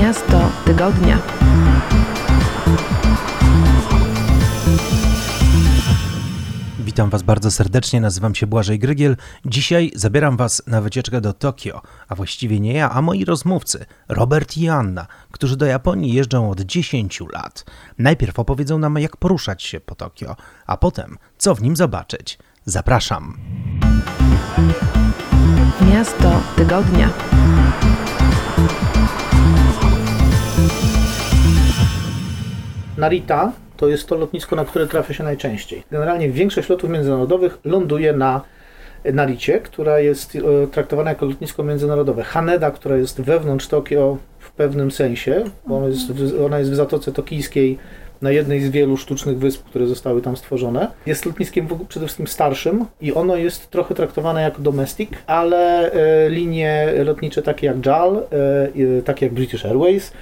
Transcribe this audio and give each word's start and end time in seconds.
Miasto 0.00 0.50
Tygodnia. 0.64 1.18
Witam 6.78 7.10
Was 7.10 7.22
bardzo 7.22 7.50
serdecznie, 7.50 8.00
nazywam 8.00 8.34
się 8.34 8.46
Błażej 8.46 8.78
Grygiel. 8.78 9.16
Dzisiaj 9.44 9.92
zabieram 9.94 10.36
Was 10.36 10.62
na 10.66 10.80
wycieczkę 10.80 11.20
do 11.20 11.32
Tokio, 11.32 11.82
a 12.08 12.14
właściwie 12.14 12.60
nie 12.60 12.72
ja, 12.72 12.90
a 12.90 13.02
moi 13.02 13.24
rozmówcy, 13.24 13.86
Robert 14.08 14.56
i 14.56 14.68
Anna, 14.68 15.06
którzy 15.32 15.56
do 15.56 15.66
Japonii 15.66 16.12
jeżdżą 16.12 16.50
od 16.50 16.60
10 16.60 17.20
lat. 17.32 17.64
Najpierw 17.98 18.38
opowiedzą 18.38 18.78
nam, 18.78 18.98
jak 18.98 19.16
poruszać 19.16 19.62
się 19.62 19.80
po 19.80 19.94
Tokio, 19.94 20.36
a 20.66 20.76
potem, 20.76 21.18
co 21.38 21.54
w 21.54 21.62
nim 21.62 21.76
zobaczyć. 21.76 22.38
Zapraszam. 22.64 23.38
Miasto 25.92 26.40
Tygodnia. 26.56 27.10
Narita 33.00 33.52
to 33.76 33.88
jest 33.88 34.06
to 34.08 34.16
lotnisko, 34.16 34.56
na 34.56 34.64
które 34.64 34.86
trafia 34.86 35.14
się 35.14 35.24
najczęściej. 35.24 35.82
Generalnie 35.90 36.30
większość 36.30 36.68
lotów 36.68 36.90
międzynarodowych 36.90 37.58
ląduje 37.64 38.12
na 38.12 38.40
Naricie, 39.12 39.58
która 39.58 40.00
jest 40.00 40.36
e, 40.36 40.66
traktowana 40.66 41.10
jako 41.10 41.26
lotnisko 41.26 41.62
międzynarodowe. 41.62 42.22
Haneda, 42.22 42.70
która 42.70 42.96
jest 42.96 43.20
wewnątrz 43.20 43.66
Tokio 43.68 44.16
w 44.38 44.50
pewnym 44.52 44.90
sensie, 44.90 45.44
bo 45.66 45.76
ona 45.76 45.86
jest, 45.86 46.12
w- 46.12 46.44
ona 46.44 46.58
jest 46.58 46.70
w 46.70 46.74
Zatoce 46.74 47.12
Tokijskiej 47.12 47.78
na 48.22 48.30
jednej 48.30 48.60
z 48.60 48.70
wielu 48.70 48.96
sztucznych 48.96 49.38
wysp, 49.38 49.64
które 49.64 49.86
zostały 49.86 50.22
tam 50.22 50.36
stworzone. 50.36 50.88
Jest 51.06 51.26
lotniskiem 51.26 51.66
przede 51.88 52.06
wszystkim 52.06 52.26
starszym 52.26 52.84
i 53.00 53.14
ono 53.14 53.36
jest 53.36 53.70
trochę 53.70 53.94
traktowane 53.94 54.42
jako 54.42 54.62
domestic, 54.62 55.10
ale 55.26 55.92
e, 55.92 56.30
linie 56.30 56.92
lotnicze 57.04 57.42
takie 57.42 57.66
jak 57.66 57.86
JAL, 57.86 58.16
e, 58.98 59.02
takie 59.02 59.26
jak 59.26 59.34
British 59.34 59.64
Airways, 59.66 60.12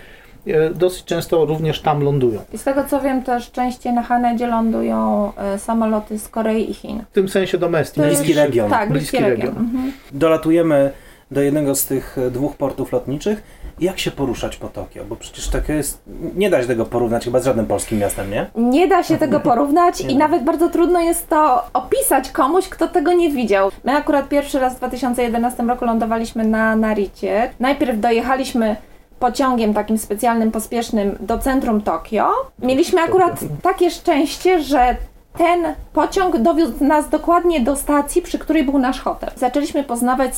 dosyć 0.75 1.05
często 1.05 1.45
również 1.45 1.81
tam 1.81 2.03
lądują. 2.03 2.41
I 2.53 2.59
z 2.59 2.65
tego 2.65 2.85
co 2.85 3.01
wiem, 3.01 3.23
też 3.23 3.51
częściej 3.51 3.93
na 3.93 4.03
Hanedzie 4.03 4.47
lądują 4.47 5.33
e, 5.37 5.59
samoloty 5.59 6.19
z 6.19 6.29
Korei 6.29 6.71
i 6.71 6.75
Chin. 6.75 7.05
W 7.11 7.13
tym 7.15 7.29
sensie 7.29 7.59
domestic. 7.59 7.95
To 7.97 8.03
Bliski 8.03 8.29
jest- 8.29 8.41
region. 8.41 8.71
Tak, 8.71 8.91
Bliski 8.91 9.17
bliski 9.17 9.31
region. 9.31 9.49
region. 9.49 9.65
Mhm. 9.75 9.93
Dolatujemy 10.13 10.91
do 11.31 11.41
jednego 11.43 11.75
z 11.75 11.87
tych 11.87 12.19
e, 12.19 12.31
dwóch 12.31 12.57
portów 12.57 12.93
lotniczych. 12.93 13.43
Jak 13.81 13.99
się 13.99 14.11
poruszać 14.11 14.57
po 14.57 14.69
Tokio? 14.69 15.05
Bo 15.05 15.17
przecież 15.17 15.49
Tokio 15.49 15.73
jest... 15.73 16.03
Nie 16.37 16.51
da 16.51 16.63
się 16.63 16.69
tego 16.69 16.85
porównać 16.85 17.25
chyba 17.25 17.41
z 17.41 17.45
żadnym 17.45 17.67
polskim 17.67 17.99
miastem, 17.99 18.31
nie? 18.31 18.47
Nie 18.55 18.89
da 18.89 19.03
się 19.03 19.17
tego 19.19 19.41
porównać 19.51 20.01
i 20.01 20.17
nawet 20.17 20.45
bardzo 20.45 20.69
trudno 20.69 21.01
jest 21.01 21.29
to 21.29 21.63
opisać 21.73 22.31
komuś, 22.31 22.69
kto 22.69 22.89
tego 22.89 23.13
nie 23.13 23.31
widział. 23.31 23.71
My 23.85 23.93
akurat 23.93 24.29
pierwszy 24.29 24.59
raz 24.61 24.75
w 24.75 24.77
2011 24.77 25.63
roku 25.63 25.85
lądowaliśmy 25.85 26.45
na 26.45 26.77
Naricie. 26.77 27.51
Najpierw 27.61 28.01
dojechaliśmy 28.01 28.77
pociągiem 29.19 29.75
takim 29.75 29.99
specjalnym, 29.99 30.51
pospiesznym 30.51 31.17
do 31.21 31.39
centrum 31.39 31.81
Tokio. 31.81 32.31
Mieliśmy 32.59 33.01
akurat 33.01 33.41
takie 33.63 33.91
szczęście, 33.91 34.63
że 34.63 34.97
ten 35.39 35.75
pociąg 35.93 36.39
dowiózł 36.39 36.85
nas 36.85 37.09
dokładnie 37.09 37.61
do 37.61 37.77
stacji, 37.77 38.23
przy 38.23 38.39
której 38.39 38.65
był 38.65 38.79
nasz 38.79 39.01
hotel. 39.01 39.31
Zaczęliśmy 39.37 39.85
poznawać 39.85 40.31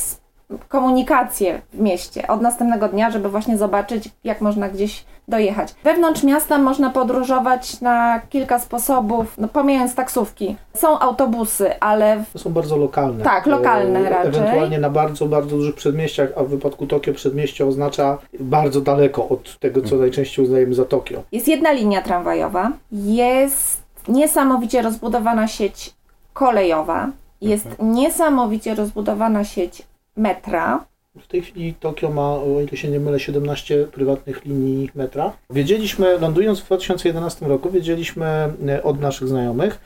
komunikację 0.67 1.61
w 1.73 1.79
mieście 1.79 2.27
od 2.27 2.41
następnego 2.41 2.87
dnia, 2.87 3.11
żeby 3.11 3.29
właśnie 3.29 3.57
zobaczyć, 3.57 4.09
jak 4.23 4.41
można 4.41 4.69
gdzieś 4.69 5.05
dojechać. 5.27 5.75
Wewnątrz 5.83 6.23
miasta 6.23 6.57
można 6.57 6.89
podróżować 6.89 7.81
na 7.81 8.21
kilka 8.29 8.59
sposobów, 8.59 9.37
no, 9.37 9.47
pomijając 9.47 9.95
taksówki. 9.95 10.55
Są 10.73 10.99
autobusy, 10.99 11.79
ale 11.79 12.23
w 12.29 12.33
To 12.33 12.39
są 12.39 12.53
bardzo 12.53 12.77
lokalne. 12.77 13.23
Tak, 13.23 13.45
lokalne 13.45 13.99
E, 13.99 14.09
raczej. 14.09 14.41
Ewentualnie 14.41 14.79
na 14.79 14.89
bardzo, 14.89 15.25
bardzo 15.25 15.57
dużych 15.57 15.75
przedmieściach, 15.75 16.29
a 16.37 16.43
w 16.43 16.47
wypadku 16.47 16.87
Tokio 16.87 17.13
przedmieście 17.13 17.65
oznacza 17.65 18.17
bardzo 18.39 18.81
daleko 18.81 19.29
od 19.29 19.59
tego, 19.59 19.81
co 19.81 19.95
najczęściej 19.95 20.45
uznajemy 20.45 20.73
za 20.73 20.85
Tokio. 20.85 21.23
Jest 21.31 21.47
jedna 21.47 21.71
linia 21.71 22.01
tramwajowa, 22.01 22.71
jest 22.91 23.81
niesamowicie 24.07 24.81
rozbudowana 24.81 25.47
sieć 25.47 25.93
kolejowa, 26.33 27.09
jest 27.41 27.67
niesamowicie 27.79 28.75
rozbudowana 28.75 29.43
sieć 29.43 29.83
metra. 30.17 30.85
W 31.19 31.27
tej 31.27 31.41
chwili 31.41 31.73
Tokio 31.73 32.09
ma, 32.09 32.33
o 32.33 32.61
ile 32.67 32.77
się 32.77 32.89
nie 32.89 32.99
mylę, 32.99 33.19
17 33.19 33.87
prywatnych 33.91 34.45
linii 34.45 34.89
metra. 34.95 35.33
Wiedzieliśmy, 35.49 36.19
lądując 36.19 36.59
w 36.59 36.65
2011 36.65 37.45
roku, 37.45 37.71
wiedzieliśmy 37.71 38.25
e, 38.67 38.83
od 38.83 38.99
naszych 38.99 39.27
znajomych, 39.27 39.79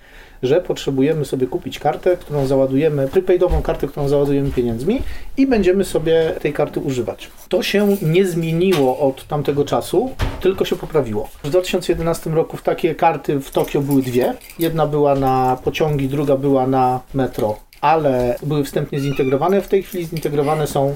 że 0.44 0.62
potrzebujemy 0.62 1.26
sobie 1.26 1.48
kupić 1.48 1.80
kartę, 1.80 2.18
którą 2.18 2.46
załadujemy, 2.46 3.08
prepaidową 3.08 3.62
kartę, 3.62 3.88
którą 3.88 4.08
załadujemy 4.08 4.52
pieniędzmi 4.52 5.02
i 5.38 5.48
będziemy 5.48 5.84
sobie 5.84 6.34
tej 6.42 6.54
karty 6.54 6.80
używać. 6.80 7.30
To 7.50 7.64
się 7.64 7.98
nie 8.02 8.26
zmieniło 8.26 9.00
od 9.00 9.28
tamtego 9.28 9.66
czasu, 9.66 10.12
tylko 10.42 10.66
się 10.66 10.76
poprawiło. 10.76 11.30
W 11.44 11.50
2011 11.50 12.30
roku 12.30 12.58
takie 12.64 12.96
karty 12.96 13.40
w 13.40 13.52
Tokio 13.52 13.82
były 13.82 14.02
dwie. 14.02 14.34
Jedna 14.60 14.88
była 14.88 15.16
na 15.16 15.58
pociągi, 15.64 16.10
druga 16.10 16.38
była 16.38 16.68
na 16.68 17.00
metro, 17.14 17.58
ale 17.86 18.36
były 18.44 18.64
wstępnie 18.64 19.00
zintegrowane. 19.00 19.62
W 19.62 19.68
tej 19.68 19.84
chwili 19.84 20.06
zintegrowane 20.06 20.68
są 20.68 20.96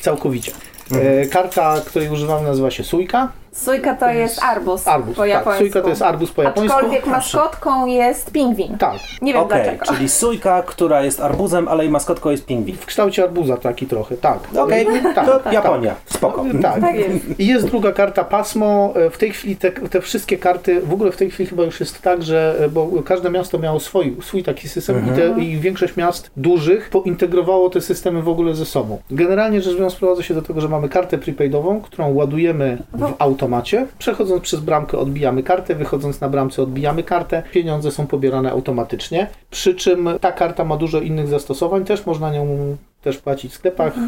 całkowicie. 0.00 0.52
E, 0.92 1.26
Karta, 1.26 1.80
której 1.86 2.08
używamy 2.08 2.48
nazywa 2.48 2.70
się 2.70 2.84
Suika. 2.84 3.32
Sójka 3.52 3.94
to 3.94 4.08
jest 4.10 4.42
arbus, 4.42 4.88
Arbus, 4.88 5.14
po 5.16 5.22
tak. 5.22 5.30
japońsku. 5.30 5.62
Suika 5.64 5.80
to 5.82 5.88
jest 5.88 6.02
arbus 6.02 6.30
po 6.32 6.42
japońsku. 6.42 6.76
Aczkolwiek 6.76 7.06
maskotką 7.06 7.86
jest 7.86 8.30
pingwin. 8.30 8.78
Tak, 8.78 8.96
Nie 9.22 9.32
wiem 9.32 9.42
Okej, 9.42 9.62
dlaczego. 9.62 9.84
czyli 9.86 10.08
sójka, 10.08 10.62
która 10.62 11.02
jest 11.02 11.20
arbuzem, 11.20 11.68
ale 11.68 11.86
i 11.86 11.88
maskotką 11.88 12.30
jest 12.30 12.46
pingwin. 12.46 12.76
w 12.76 12.86
kształcie 12.86 13.22
arbuza 13.24 13.56
taki 13.56 13.86
trochę, 13.86 14.16
tak. 14.16 14.38
Okej, 14.58 14.86
tak, 15.14 15.26
to 15.26 15.38
tak, 15.38 15.52
Japonia, 15.52 15.94
spoko. 16.06 16.44
Tak. 16.62 16.80
Tak 16.80 16.94
jest. 16.96 17.40
I 17.40 17.46
jest 17.46 17.66
druga 17.66 17.92
karta 17.92 18.24
pasmo. 18.24 18.92
E, 18.96 19.10
W 19.10 19.18
tej 19.18 19.30
chwili 19.32 19.56
te, 19.56 19.70
te 19.72 20.00
wszystkie 20.00 20.38
karty, 20.38 20.80
w 20.80 20.92
ogóle 20.92 21.12
w 21.12 21.16
tej 21.16 21.30
chwili 21.30 21.48
chyba 21.50 21.62
już 21.62 21.80
jest 21.80 22.02
tak, 22.02 22.22
że 22.22 22.56
e, 22.64 22.68
bo 22.68 22.88
każde 23.04 23.30
miasto 23.30 23.58
miało 23.58 23.80
swój, 23.80 24.16
swój 24.22 24.42
taki 24.42 24.68
system 24.68 25.06
i, 25.06 25.16
te, 25.16 25.40
i 25.42 25.56
większość 25.56 25.96
miast 25.96 26.30
dużych 26.36 26.90
pointegrowało 26.90 27.70
te 27.70 27.80
systemy 27.80 28.22
w 28.22 28.28
ogóle 28.28 28.54
ze 28.54 28.64
sobą. 28.66 28.98
Generalnie 29.10 29.60
rzecz 29.62 29.74
biorąc 29.74 29.92
sprowadza 29.92 30.22
się 30.22 30.34
do 30.34 30.42
tego, 30.42 30.60
że 30.60 30.68
mamy 30.68 30.88
kartę 30.88 31.18
prepaidową, 31.18 31.80
którą 31.80 32.14
ładujemy 32.14 32.78
w 32.92 33.14
automacie. 33.38 33.86
Przechodząc 33.98 34.42
przez 34.42 34.60
bramkę 34.60 34.98
odbijamy 34.98 35.42
kartę, 35.42 35.74
wychodząc 35.74 36.20
na 36.20 36.28
bramce 36.28 36.62
odbijamy 36.62 37.02
kartę. 37.02 37.42
Pieniądze 37.52 37.90
są 37.90 38.06
pobierane 38.06 38.50
automatycznie. 38.50 39.26
Przy 39.50 39.74
czym 39.74 40.08
ta 40.20 40.32
karta 40.32 40.64
ma 40.64 40.76
dużo 40.76 41.00
innych 41.00 41.28
zastosowań, 41.28 41.84
też 41.84 42.06
można 42.06 42.30
nią 42.30 42.76
też 43.02 43.18
płacić 43.18 43.52
w 43.52 43.54
sklepach, 43.54 43.96
y, 43.96 44.00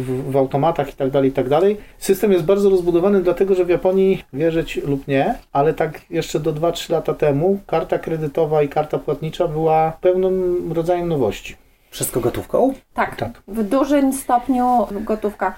w, 0.00 0.30
w 0.32 0.36
automatach 0.36 0.88
i 0.90 0.92
tak 0.92 1.10
dalej, 1.10 1.30
i 1.30 1.32
tak 1.32 1.48
dalej. 1.48 1.76
System 1.98 2.32
jest 2.32 2.44
bardzo 2.44 2.70
rozbudowany, 2.70 3.22
dlatego 3.22 3.54
że 3.54 3.64
w 3.64 3.68
Japonii, 3.68 4.24
wierzyć 4.32 4.76
lub 4.76 5.08
nie, 5.08 5.34
ale 5.52 5.74
tak 5.74 6.00
jeszcze 6.10 6.40
do 6.40 6.52
2-3 6.52 6.92
lata 6.92 7.14
temu 7.14 7.58
karta 7.66 7.98
kredytowa 7.98 8.62
i 8.62 8.68
karta 8.68 8.98
płatnicza 8.98 9.48
była 9.48 9.92
pewnym 10.00 10.72
rodzajem 10.72 11.08
nowości. 11.08 11.56
Wszystko 11.90 12.20
gotówką? 12.20 12.74
Tak, 12.94 13.16
Tak. 13.16 13.30
w 13.48 13.62
dużym 13.62 14.12
stopniu 14.12 14.86
gotówka. 15.00 15.54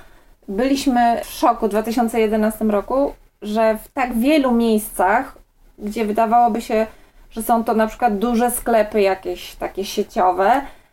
Byliśmy 0.48 1.20
w 1.25 1.30
szoku 1.30 1.66
w 1.66 1.70
2011 1.70 2.64
roku, 2.64 3.12
że 3.42 3.78
w 3.84 3.88
tak 3.88 4.19
wielu 4.19 4.53
miejscach, 4.53 5.38
gdzie 5.78 6.04
wydawałoby 6.04 6.60
się, 6.60 6.86
że 7.30 7.42
są 7.42 7.64
to 7.64 7.75
na 7.75 7.86
przykład 7.86 8.19
duże 8.19 8.50
sklepy 8.50 9.00
jakieś 9.00 9.54
takie 9.54 9.84
sieciowe, 9.84 10.50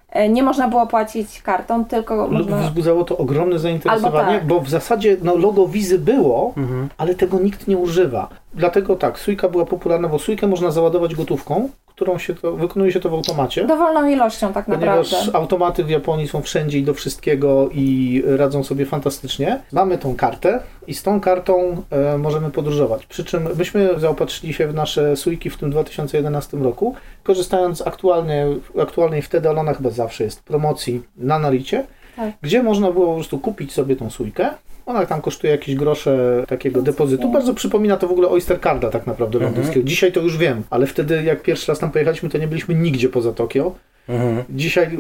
e, 0.09 0.29
nie 0.29 0.43
można 0.43 0.67
było 0.67 0.87
płacić 0.87 1.41
kartą, 1.41 1.85
tylko 1.85 2.15
Lub 2.15 2.31
można... 2.31 2.57
wzbudzało 2.57 3.03
to 3.03 3.17
ogromne 3.17 3.59
zainteresowanie, 3.59 4.37
tak. 4.37 4.47
bo 4.47 4.61
w 4.61 4.69
zasadzie 4.69 5.17
no, 5.21 5.35
logo 5.35 5.67
wizy 5.67 5.99
było, 5.99 6.53
ale 6.97 7.15
tego 7.15 7.39
nikt 7.39 7.67
nie 7.67 7.77
używa. 7.77 8.29
Dlatego 8.53 8.95
tak, 8.95 9.19
Suika 9.19 9.49
była 9.49 9.65
popularna, 9.65 10.07
bo 10.07 10.19
Suikę 10.19 10.47
można 10.47 10.71
załadować 10.71 11.15
gotówką, 11.15 11.69
którą 11.87 12.17
się 12.17 12.35
to, 12.35 12.51
wykonuje 12.55 12.91
się 12.91 12.99
to 12.99 13.09
w 13.09 13.13
automacie. 13.13 13.65
Dowolną 13.67 14.09
ilością 14.09 14.53
tak 14.53 14.67
naprawdę. 14.67 15.09
Ponieważ 15.09 15.35
automaty 15.35 15.83
w 15.83 15.89
Japonii 15.89 16.27
są 16.27 16.41
wszędzie 16.41 16.79
i 16.79 16.83
do 16.83 16.93
wszystkiego 16.93 17.69
i 17.73 18.23
radzą 18.25 18.63
sobie 18.63 18.85
fantastycznie. 18.85 19.59
Mamy 19.71 19.97
tą 19.97 20.15
kartę 20.15 20.59
i 20.87 20.93
z 20.93 21.03
tą 21.03 21.21
kartą 21.21 21.83
e, 21.89 22.17
możemy 22.17 22.51
podróżować. 22.51 23.05
Przy 23.05 23.25
czym 23.25 23.47
myśmy 23.57 23.89
zaopatrzyli 23.97 24.53
się 24.53 24.67
w 24.67 24.73
nasze 24.73 25.15
sujki 25.15 25.49
w 25.49 25.57
tym 25.57 25.71
2011 25.71 26.57
roku, 26.57 26.95
korzystając 27.23 27.77
z 27.77 27.87
aktualnie, 27.87 28.47
aktualnej 28.81 29.21
wtedy, 29.21 29.49
ale 29.49 29.59
ona 29.59 29.73
chyba 29.73 29.89
zawsze 29.89 30.23
jest, 30.23 30.43
promocji 30.43 31.01
na 31.17 31.39
Naricie, 31.39 31.85
Tak. 32.15 32.33
gdzie 32.41 32.63
można 32.63 32.91
było 32.91 33.07
po 33.07 33.13
prostu 33.13 33.39
kupić 33.39 33.73
sobie 33.73 33.95
tą 33.95 34.09
sujkę. 34.09 34.49
Ona 34.89 35.05
tam 35.05 35.21
kosztuje 35.21 35.51
jakieś 35.51 35.75
grosze 35.75 36.43
takiego 36.47 36.81
depozytu. 36.81 37.31
Bardzo 37.31 37.53
przypomina 37.53 37.97
to 37.97 38.07
w 38.07 38.11
ogóle 38.11 38.27
Oyster 38.27 38.61
Carda 38.61 38.89
tak 38.89 39.07
naprawdę 39.07 39.39
londyńskiego. 39.39 39.87
Dzisiaj 39.87 40.11
to 40.11 40.19
już 40.19 40.37
wiem, 40.37 40.63
ale 40.69 40.87
wtedy 40.87 41.23
jak 41.23 41.41
pierwszy 41.41 41.71
raz 41.71 41.79
tam 41.79 41.91
pojechaliśmy, 41.91 42.29
to 42.29 42.37
nie 42.37 42.47
byliśmy 42.47 42.75
nigdzie 42.75 43.09
poza 43.09 43.33
Tokio. 43.33 43.75
Mhm. 44.09 44.43
Dzisiaj 44.49 44.97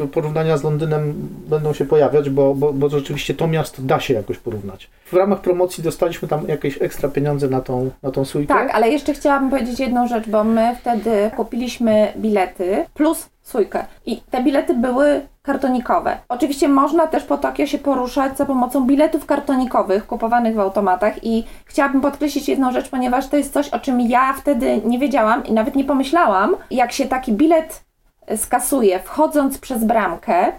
y, 0.00 0.06
porównania 0.06 0.56
z 0.56 0.64
Londynem 0.64 1.28
będą 1.48 1.72
się 1.72 1.84
pojawiać, 1.84 2.30
bo, 2.30 2.54
bo, 2.54 2.72
bo 2.72 2.88
rzeczywiście 2.88 3.34
to 3.34 3.46
miasto 3.46 3.82
da 3.82 4.00
się 4.00 4.14
jakoś 4.14 4.38
porównać. 4.38 4.90
W 5.06 5.12
ramach 5.12 5.40
promocji 5.40 5.84
dostaliśmy 5.84 6.28
tam 6.28 6.48
jakieś 6.48 6.82
ekstra 6.82 7.08
pieniądze 7.08 7.48
na 7.48 7.60
tą, 7.60 7.90
na 8.02 8.10
tą. 8.10 8.22
Tak, 8.48 8.74
ale 8.74 8.90
jeszcze 8.90 9.14
chciałabym 9.14 9.50
powiedzieć 9.50 9.80
jedną 9.80 10.08
rzecz, 10.08 10.28
bo 10.28 10.44
my 10.44 10.76
wtedy 10.80 11.30
kupiliśmy 11.36 12.12
bilety 12.16 12.84
plus 12.94 13.28
sójkę. 13.42 13.84
I 14.06 14.20
te 14.30 14.42
bilety 14.42 14.74
były 14.74 15.20
kartonikowe. 15.42 16.18
Oczywiście 16.28 16.68
można 16.68 17.06
też 17.06 17.24
po 17.24 17.38
Tokio 17.38 17.66
się 17.66 17.78
poruszać 17.78 18.36
za 18.36 18.46
pomocą 18.46 18.86
biletów 18.86 19.26
kartonikowych 19.26 20.06
kupowanych 20.06 20.54
w 20.54 20.60
automatach 20.60 21.24
i 21.24 21.44
chciałabym 21.64 22.00
podkreślić 22.00 22.48
jedną 22.48 22.72
rzecz, 22.72 22.88
ponieważ 22.88 23.28
to 23.28 23.36
jest 23.36 23.52
coś, 23.52 23.68
o 23.68 23.78
czym 23.78 24.00
ja 24.00 24.32
wtedy 24.32 24.80
nie 24.84 24.98
wiedziałam 24.98 25.46
i 25.46 25.52
nawet 25.52 25.76
nie 25.76 25.84
pomyślałam. 25.84 26.56
Jak 26.70 26.92
się 26.92 27.06
taki 27.06 27.32
bilet 27.32 27.87
skasuje 28.36 28.98
wchodząc 28.98 29.58
przez 29.58 29.84
bramkę, 29.84 30.52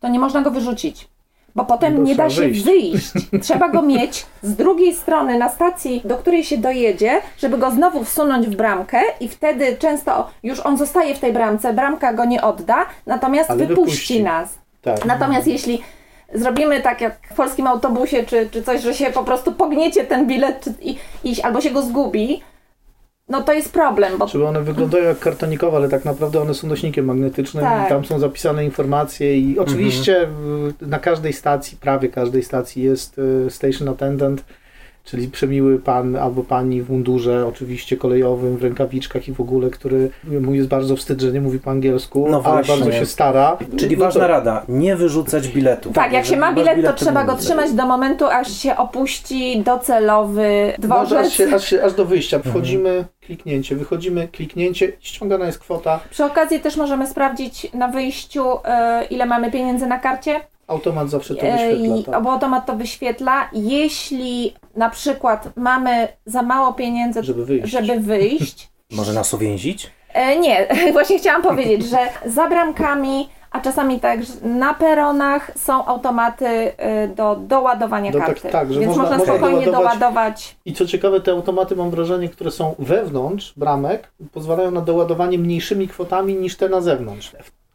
to 0.00 0.08
nie 0.08 0.18
można 0.18 0.42
go 0.42 0.50
wyrzucić. 0.50 1.08
Bo 1.54 1.64
potem 1.64 1.96
Bo 1.96 2.02
nie 2.02 2.16
da 2.16 2.30
się 2.30 2.40
wyjść. 2.40 2.64
wyjść. 2.64 3.12
Trzeba 3.42 3.68
go 3.68 3.82
mieć 3.82 4.26
z 4.42 4.54
drugiej 4.56 4.94
strony 4.94 5.38
na 5.38 5.48
stacji, 5.48 6.02
do 6.04 6.16
której 6.16 6.44
się 6.44 6.58
dojedzie, 6.58 7.20
żeby 7.38 7.58
go 7.58 7.70
znowu 7.70 8.04
wsunąć 8.04 8.46
w 8.46 8.56
bramkę 8.56 9.00
i 9.20 9.28
wtedy 9.28 9.76
często 9.78 10.30
już 10.42 10.60
on 10.60 10.76
zostaje 10.78 11.14
w 11.14 11.18
tej 11.18 11.32
bramce, 11.32 11.72
bramka 11.72 12.12
go 12.12 12.24
nie 12.24 12.42
odda, 12.42 12.86
natomiast 13.06 13.50
Ale 13.50 13.66
wypuści, 13.66 13.84
wypuści. 13.90 14.22
nas. 14.22 14.58
tak. 14.82 15.04
Natomiast 15.04 15.46
jeśli 15.46 15.82
zrobimy 16.34 16.80
tak 16.80 17.00
jak 17.00 17.18
w 17.30 17.34
polskim 17.34 17.66
autobusie 17.66 18.22
czy, 18.24 18.48
czy 18.52 18.62
coś, 18.62 18.80
że 18.82 18.94
się 18.94 19.06
po 19.06 19.24
prostu 19.24 19.52
pogniecie 19.52 20.04
ten 20.04 20.26
bilet 20.26 20.60
czy, 20.64 20.74
i, 20.82 20.96
i, 21.24 21.42
albo 21.42 21.60
się 21.60 21.70
go 21.70 21.82
zgubi, 21.82 22.42
no 23.28 23.42
to 23.42 23.52
jest 23.52 23.72
problem, 23.72 24.18
bo 24.18 24.28
Żeby 24.28 24.46
one 24.46 24.62
wyglądają 24.62 25.04
jak 25.04 25.18
kartonikowe, 25.18 25.76
ale 25.76 25.88
tak 25.88 26.04
naprawdę 26.04 26.40
one 26.40 26.54
są 26.54 26.66
nośnikiem 26.68 27.04
magnetycznym 27.04 27.64
Tak. 27.64 27.86
i 27.86 27.88
tam 27.88 28.04
są 28.04 28.18
zapisane 28.18 28.64
informacje 28.64 29.38
i 29.38 29.58
oczywiście 29.58 30.26
w- 30.26 30.72
na 30.80 30.98
każdej 30.98 31.32
stacji, 31.32 31.78
prawie 31.80 32.08
każdej 32.08 32.42
stacji 32.42 32.82
jest 32.82 33.18
y, 33.18 33.50
station 33.50 33.88
attendant, 33.88 34.44
czyli 35.10 35.28
przemiły 35.28 35.78
pan 35.78 36.16
albo 36.16 36.42
pani 36.42 36.82
w 36.82 36.90
mundurze, 36.90 37.46
oczywiście 37.46 37.96
kolejowym, 37.96 38.56
w 38.56 38.62
rękawiczkach 38.62 39.28
i 39.28 39.32
w 39.32 39.40
ogóle, 39.40 39.70
który 39.70 40.10
mu 40.40 40.54
jest 40.54 40.68
bardzo 40.68 40.96
wstyd, 40.96 41.20
że 41.20 41.32
nie 41.32 41.40
mówi 41.40 41.58
po 41.58 41.70
angielsku, 41.70 42.26
No 42.30 42.42
ale 42.44 42.62
właśnie. 42.62 42.74
bardzo 42.84 42.92
się 42.92 43.06
stara. 43.06 43.56
Czyli 43.76 43.96
No 43.96 43.98
to- 44.00 44.04
ważna 44.04 44.26
rada, 44.26 44.64
nie 44.68 44.96
wyrzucać 44.96 45.48
biletu. 45.48 45.90
tak, 45.92 46.12
jak 46.12 46.24
się 46.26 46.36
ma 46.36 46.46
masz 46.46 46.54
bilet, 46.54 46.84
to 46.84 46.92
trzeba 46.92 47.24
go 47.24 47.36
trzymać 47.36 47.72
do 47.72 47.86
momentu, 47.86 48.26
aż 48.26 48.52
się 48.52 48.76
opuści 48.76 49.62
docelowy 49.64 50.72
Może 50.88 50.94
aż, 51.00 51.08
dworzec. 51.08 51.32
się, 51.32 51.54
aż, 51.54 51.64
się, 51.64 51.82
aż 51.84 51.92
do 51.94 52.04
wyjścia. 52.04 52.36
Mhm. 52.36 52.52
Wchodzimy, 52.54 53.04
kliknięcie, 53.20 53.76
wychodzimy, 53.76 54.28
kliknięcie, 54.28 54.92
ściągana 55.00 55.46
jest 55.46 55.58
kwota, 55.58 56.00
Przy 56.10 56.24
okazji 56.24 56.60
też 56.60 56.76
możemy 56.76 57.06
sprawdzić 57.06 57.72
na 57.74 57.88
wyjściu, 57.88 58.44
e, 58.64 59.04
ile 59.10 59.26
mamy 59.26 59.50
pieniędzy 59.50 59.86
na 59.86 59.98
karcie. 59.98 60.40
Automat 60.68 61.10
zawsze 61.10 61.34
to 61.34 61.42
E, 61.46 61.68
wyświetla. 61.76 62.12
Tak, 62.12 62.22
Bo 62.22 62.32
automat 62.32 62.66
to 62.66 62.76
wyświetla. 62.76 63.48
Jeśli 63.52 64.54
na 64.76 64.90
przykład 64.90 65.48
mamy 65.56 66.08
za 66.26 66.42
mało 66.42 66.72
pieniędzy, 66.72 67.22
żeby 67.22 67.44
wyjść. 67.44 67.72
żeby 67.72 68.00
wyjść, 68.00 68.68
Może 68.92 69.12
nas 69.12 69.34
uwięzić? 69.34 69.90
E, 70.12 70.38
nie, 70.38 70.66
właśnie 70.92 71.18
chciałam 71.18 71.42
powiedzieć, 71.42 71.86
że 71.90 71.98
za 72.26 72.48
bramkami, 72.48 73.28
a 73.50 73.60
czasami 73.60 74.00
tak, 74.00 74.24
że 74.24 74.32
na 74.42 74.74
peronach 74.74 75.50
są 75.56 75.84
automaty 75.86 76.46
e, 76.76 77.08
do 77.08 77.36
doładowania 77.36 78.10
Do 78.12 78.18
tak- 78.18 78.26
karty. 78.26 78.48
tak, 78.48 78.72
że 78.72 78.80
Więc 78.80 78.96
można- 78.96 79.02
można, 79.02 79.18
można 79.18 79.34
spokojnie 79.34 79.66
doładować- 79.66 79.98
doładować. 79.98 80.56
I 80.64 80.72
co 80.72 80.86
ciekawe, 80.86 81.20
te 81.20 81.32
automaty, 81.32 81.76
mam 81.76 81.90
wrażenie, 81.90 82.28
które 82.28 82.50
są 82.50 82.74
wewnątrz 82.78 83.52
bramek, 83.56 84.12
pozwalają 84.32 84.70
na 84.70 84.80
doładowanie 84.80 85.38
mniejszymi 85.38 85.88
kwotami 85.88 86.34
niż 86.34 86.56
te 86.56 86.68
na 86.68 86.80
zewnątrz. 86.80 87.32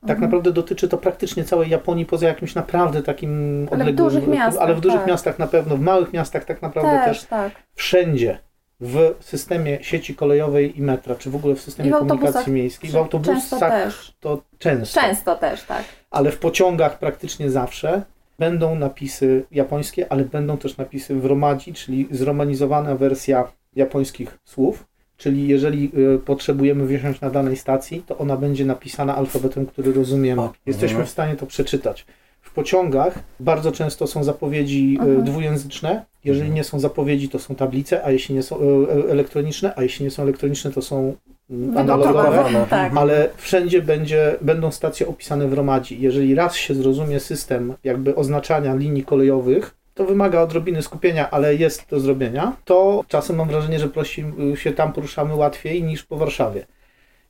Tak 0.07 0.09
Mhm. 0.17 0.21
naprawdę 0.21 0.51
dotyczy 0.51 0.87
to 0.89 0.97
praktycznie 0.97 1.43
całej 1.43 1.69
Japonii, 1.69 2.05
poza 2.05 2.27
jakimś 2.27 2.55
naprawdę 2.55 3.03
takim 3.03 3.57
Ale 3.59 3.65
w 3.69 3.71
odległym... 3.73 3.95
dużych 3.95 4.27
miastach, 4.27 4.63
Ale 4.63 4.75
w 4.75 4.81
dużych 4.81 4.99
tak. 4.99 5.07
miastach 5.07 5.39
na 5.39 5.47
pewno, 5.47 5.77
w 5.77 5.79
małych 5.79 6.13
miastach 6.13 6.45
tak 6.45 6.61
naprawdę 6.61 6.99
też. 7.05 7.19
Też, 7.19 7.27
tak. 7.29 7.51
Wszędzie 7.75 8.37
w 8.79 9.13
systemie 9.19 9.77
sieci 9.81 10.15
kolejowej 10.15 10.77
i 10.79 10.81
metra, 10.81 11.15
czy 11.15 11.29
w 11.29 11.35
ogóle 11.35 11.55
w 11.55 11.61
systemie 11.61 11.89
w 11.89 11.93
komunikacji 11.93 12.53
miejskiej, 12.53 12.89
w 12.89 12.93
Często 12.93 13.03
autobusach 13.17 13.71
też. 13.71 14.13
to 14.19 14.41
często, 14.57 15.01
Często 15.01 15.35
też, 15.35 15.63
tak. 15.63 15.83
ale 16.11 16.31
w 16.31 16.39
pociągach 16.39 16.99
praktycznie 16.99 17.49
zawsze 17.51 18.01
będą 18.39 18.75
napisy 18.75 19.45
japońskie, 19.51 20.11
ale 20.11 20.23
będą 20.25 20.57
też 20.57 20.77
napisy 20.77 21.15
w 21.15 21.25
romadzi, 21.25 21.73
czyli 21.73 22.07
zromanizowana 22.11 22.95
wersja 22.95 23.51
japońskich 23.75 24.37
słów. 24.43 24.85
Czyli 25.23 25.47
jeżeli 25.47 25.91
y, 26.15 26.19
potrzebujemy 26.19 26.97
wsiąść 26.99 27.21
na 27.21 27.29
danej 27.29 27.55
stacji, 27.55 28.03
to 28.07 28.17
ona 28.17 28.37
będzie 28.37 28.65
napisana 28.65 29.15
alfabetem, 29.15 29.65
który 29.65 29.93
rozumiemy. 29.93 30.41
Jesteśmy 30.65 30.95
mhm. 30.95 31.07
w 31.07 31.09
stanie 31.09 31.35
to 31.35 31.45
przeczytać. 31.45 32.05
W 32.41 32.53
pociągach 32.53 33.19
bardzo 33.39 33.71
często 33.71 34.07
są 34.07 34.23
zapowiedzi 34.23 34.97
y, 34.97 35.01
Mhm. 35.01 35.23
dwujęzyczne. 35.23 36.05
Jeżeli 36.23 36.51
nie 36.51 36.63
są 36.63 36.79
zapowiedzi, 36.79 37.29
to 37.29 37.39
są 37.39 37.55
tablice, 37.55 38.05
a 38.05 38.11
jeśli 38.11 38.35
nie 38.35 38.43
są 38.43 38.59
y, 38.59 38.63
y, 38.63 39.11
elektroniczne, 39.11 39.73
a 39.75 39.83
jeśli 39.83 40.05
nie 40.05 40.11
są 40.11 40.23
elektroniczne, 40.23 40.71
to 40.71 40.81
są 40.81 41.15
mm, 41.49 41.77
analogowe. 41.77 42.43
Tak. 42.69 42.73
Mhm. 42.73 42.97
Ale 42.97 43.29
wszędzie 43.37 43.81
będzie, 43.81 44.35
będą 44.41 44.71
stacje 44.71 45.07
opisane 45.07 45.47
w 45.47 45.53
romadzi. 45.53 46.01
Jeżeli 46.01 46.35
raz 46.35 46.55
się 46.55 46.75
zrozumie 46.75 47.19
system 47.19 47.73
jakby 47.83 48.15
oznaczania 48.15 48.75
linii 48.75 49.03
kolejowych, 49.03 49.75
to 49.93 50.05
wymaga 50.05 50.41
odrobiny 50.41 50.81
skupienia, 50.81 51.31
ale 51.31 51.55
jest 51.55 51.89
do 51.89 51.99
zrobienia, 51.99 52.55
to 52.65 53.03
czasem 53.07 53.35
mam 53.35 53.47
wrażenie, 53.47 53.79
że 53.79 53.89
prosi 53.89 54.25
y, 54.53 54.57
się 54.57 54.71
tam 54.71 54.93
poruszamy 54.93 55.35
łatwiej 55.35 55.83
niż 55.83 56.03
po 56.03 56.17
Warszawie. 56.17 56.65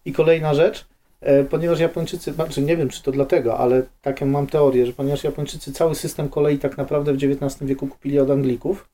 I 0.06 0.14
kolejna 0.14 0.54
rzecz, 0.54 0.86
e, 1.22 1.44
ponieważ 1.44 1.80
Japończycy, 1.80 2.34
znaczy 2.34 2.62
nie 2.62 2.78
wiem 2.78 2.90
czy 2.90 3.04
to 3.04 3.12
dlatego, 3.12 3.58
ale 3.58 3.84
taką 4.02 4.26
mam 4.26 4.48
teorię, 4.48 4.86
że 4.86 4.94
ponieważ 4.94 5.24
Japończycy 5.24 5.74
cały 5.74 5.96
system 5.96 6.30
kolei 6.30 6.58
tak 6.60 6.78
naprawdę 6.78 7.14
w 7.14 7.16
XIX 7.16 7.58
wieku 7.62 7.88
kupili 7.88 8.20
od 8.20 8.30
Anglików, 8.30 8.90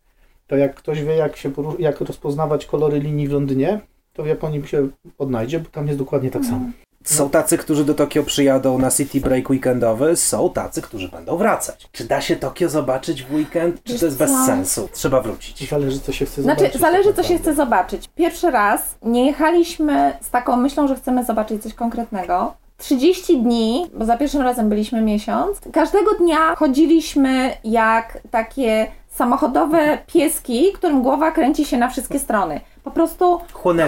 to 0.47 0.55
jak 0.55 0.75
ktoś 0.75 1.03
wie 1.03 1.15
jak, 1.15 1.37
się 1.37 1.51
jak 1.79 2.01
rozpoznawać 2.01 2.65
kolory 2.65 2.99
linii 2.99 3.27
w 3.27 3.31
Londynie, 3.31 3.79
to 4.13 4.23
w 4.23 4.27
Japonii 4.27 4.67
się 4.67 4.87
odnajdzie, 5.17 5.59
bo 5.59 5.69
tam 5.69 5.87
jest 5.87 5.99
dokładnie 5.99 6.31
tak 6.31 6.45
samo. 6.45 6.65
Są 7.15 7.29
tacy, 7.29 7.57
którzy 7.57 7.85
do 7.85 7.93
Tokio 7.93 8.23
przyjadą 8.23 8.77
na 8.79 8.91
city 8.91 9.21
break 9.21 9.49
weekendowy, 9.49 10.15
są 10.15 10.49
tacy, 10.49 10.81
którzy 10.81 11.09
będą 11.09 11.37
wracać. 11.37 11.89
Czy 11.91 12.03
da 12.03 12.21
się 12.21 12.35
Tokio 12.35 12.69
zobaczyć 12.69 13.23
w 13.23 13.33
weekend, 13.33 13.83
czy 13.83 13.99
to 13.99 14.05
jest 14.05 14.17
bez 14.17 14.31
sensu? 14.45 14.89
Trzeba 14.93 15.21
wrócić. 15.21 15.69
Zależy, 15.69 15.99
co 15.99 16.11
się 16.11 16.25
chce 16.25 16.41
Znaczy, 16.41 16.59
zobaczyć. 16.59 16.81
zależy, 16.81 17.13
tak 17.13 17.15
co 17.15 17.23
się 17.23 17.37
chce 17.37 17.55
zobaczyć. 17.55 18.09
Pierwszy 18.15 18.51
raz 18.51 18.81
nie 19.03 19.25
jechaliśmy 19.25 20.13
z 20.21 20.29
taką 20.29 20.55
myślą, 20.57 20.87
że 20.87 20.95
chcemy 20.95 21.25
zobaczyć 21.25 21.63
coś 21.63 21.73
konkretnego. 21.73 22.53
30 22.77 23.37
dni, 23.41 23.91
bo 23.93 24.05
za 24.05 24.17
pierwszym 24.17 24.41
razem 24.41 24.69
byliśmy 24.69 25.01
miesiąc, 25.01 25.57
każdego 25.73 26.11
dnia 26.13 26.55
chodziliśmy 26.55 27.51
jak 27.63 28.17
takie 28.31 28.87
samochodowe 29.19 29.97
pieski, 30.07 30.73
którym 30.73 31.01
głowa 31.01 31.31
kręci 31.31 31.65
się 31.65 31.77
na 31.77 31.89
wszystkie 31.89 32.19
strony. 32.19 32.61
Po 32.83 32.91
prostu. 32.91 33.39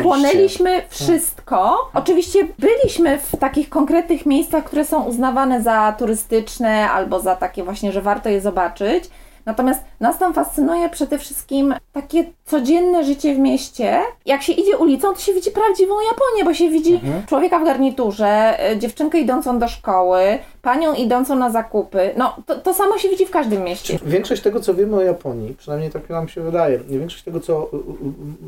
Chłonęliśmy 0.04 0.82
wszystko. 0.90 1.78
Oczywiście 1.94 2.48
byliśmy 2.60 3.18
w 3.18 3.38
takich 3.38 3.70
konkretnych 3.70 4.26
miejscach, 4.26 4.64
które 4.64 4.86
są 4.86 5.04
uznawane 5.04 5.62
za 5.62 5.96
turystyczne 5.98 6.92
albo 6.92 7.20
za 7.20 7.36
takie 7.36 7.64
właśnie, 7.64 7.92
że 7.92 8.02
warto 8.02 8.30
je 8.30 8.42
zobaczyć. 8.42 9.10
Natomiast 9.46 9.84
nas 10.00 10.18
tam 10.18 10.34
fascynuje 10.34 10.90
przede 10.90 11.18
wszystkim 11.20 11.76
takie 11.94 12.24
codzienne 12.46 13.04
życie 13.04 13.36
w 13.36 13.40
mieście. 13.40 14.00
Jak 14.26 14.42
się 14.42 14.54
idzie 14.54 14.78
ulicą, 14.78 15.14
to 15.14 15.20
się 15.20 15.34
widzi 15.34 15.52
prawdziwą 15.52 15.94
Japonię, 16.02 16.44
bo 16.46 16.54
się 16.54 16.70
widzi 16.70 16.94
Mhm. 16.94 17.26
człowieka 17.26 17.60
w 17.60 17.66
garniturze, 17.66 18.58
y, 18.72 18.78
dziewczynkę 18.78 19.20
idącą 19.20 19.60
do 19.60 19.68
szkoły, 19.68 20.22
panią 20.62 20.94
idącą 20.94 21.36
na 21.36 21.50
zakupy. 21.50 22.14
No, 22.18 22.36
to, 22.46 22.56
to 22.56 22.74
samo 22.74 22.98
się 22.98 23.10
widzi 23.10 23.26
w 23.26 23.32
każdym 23.32 23.64
mieście. 23.64 24.00
Większość 24.06 24.42
tego, 24.42 24.60
co 24.60 24.74
wiemy 24.74 24.96
o 24.96 25.02
Japonii, 25.02 25.54
przynajmniej 25.58 25.92
tak 25.92 26.10
nam 26.10 26.28
się 26.28 26.42
wydaje, 26.42 26.80
większość 26.80 27.24
tego, 27.24 27.40
co 27.40 27.70
y, 27.74 27.76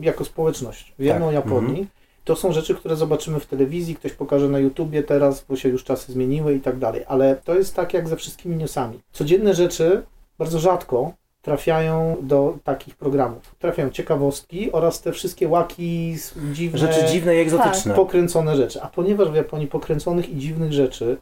y, 0.02 0.06
jako 0.06 0.26
społeczność 0.26 0.94
wiemy 1.00 1.20
Tak. 1.20 1.30
o 1.30 1.32
Japonii, 1.32 1.88
to 2.26 2.36
są 2.36 2.52
rzeczy, 2.52 2.76
które 2.76 2.96
zobaczymy 2.96 3.40
w 3.40 3.46
telewizji, 3.46 3.96
ktoś 3.96 4.12
pokaże 4.14 4.50
na 4.50 4.60
YouTubie 4.60 5.04
teraz, 5.04 5.46
bo 5.50 5.56
się 5.56 5.70
już 5.70 5.84
czasy 5.84 6.12
zmieniły 6.12 6.54
i 6.54 6.60
tak 6.60 6.78
dalej. 6.80 7.04
Ale 7.08 7.36
to 7.36 7.56
jest 7.56 7.76
tak 7.76 7.94
jak 7.94 8.08
ze 8.08 8.16
wszystkimi 8.16 8.56
newsami. 8.56 9.00
Codzienne 9.14 9.54
rzeczy 9.54 10.04
bardzo 10.38 10.60
rzadko 10.60 11.14
trafiają 11.42 12.16
do 12.22 12.58
takich 12.64 12.96
programów. 12.96 13.56
Trafiają 13.60 13.90
ciekawostki 13.90 14.72
oraz 14.72 15.02
te 15.02 15.12
wszystkie 15.12 15.48
łaki, 15.48 16.16
dziwne, 16.54 16.80
Rzeczy 16.80 17.06
dziwne 17.12 17.36
i 17.36 17.40
egzotyczne. 17.40 17.94
pokręcone 17.96 18.56
rzeczy. 18.56 18.82
A 18.82 18.88
ponieważ 18.88 19.30
w 19.32 19.36
Japonii 19.36 19.68
pokręconych 19.68 20.30
i 20.30 20.36
dziwnych 20.38 20.74
rzeczy, 20.74 21.18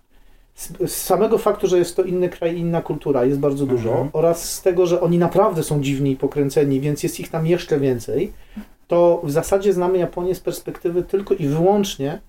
z, 0.56 0.92
samego 0.92 1.38
faktu, 1.38 1.68
że 1.68 1.78
jest 1.78 1.96
to 1.96 2.04
inny 2.04 2.30
kraj 2.30 2.58
inna 2.58 2.82
kultura, 2.82 3.26
jest 3.26 3.40
bardzo 3.40 3.66
dużo, 3.66 3.90
Mhm. 3.90 4.10
oraz 4.14 4.54
z 4.54 4.62
tego, 4.62 4.86
że 4.86 5.02
oni 5.02 5.18
naprawdę 5.18 5.64
są 5.64 5.82
dziwni 5.82 6.12
i 6.12 6.16
pokręceni, 6.16 6.80
więc 6.80 7.04
jest 7.04 7.20
ich 7.20 7.30
tam 7.30 7.48
jeszcze 7.48 7.80
więcej, 7.80 8.34
to 8.88 9.22
w 9.24 9.32
zasadzie 9.32 9.74
znamy 9.74 9.98
Japonię 9.98 10.36
z 10.36 10.40
perspektywy 10.40 11.04
tylko 11.04 11.34
i 11.34 11.48
wyłącznie 11.48 12.22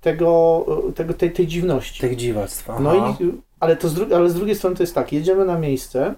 tego, 0.00 0.64
e, 0.88 0.92
tego 0.92 1.14
tej, 1.14 1.32
tej 1.32 1.46
dziwności. 1.46 2.00
Tych 2.00 2.16
dziwactw. 2.16 2.70
aha. 2.70 2.80
No 2.82 2.96
i, 3.20 3.32
ale, 3.60 3.76
to 3.76 3.88
z 3.88 3.94
dru- 3.94 4.14
ale 4.14 4.30
z 4.30 4.34
drugiej 4.34 4.54
strony 4.56 4.76
to 4.76 4.82
jest 4.82 4.94
tak, 4.94 5.12
jedziemy 5.12 5.44
na 5.44 5.58
miejsce, 5.58 6.14